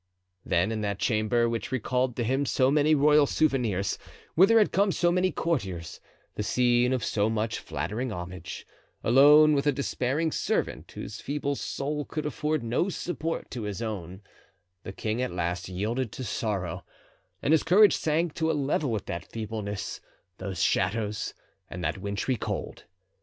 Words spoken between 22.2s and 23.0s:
cold.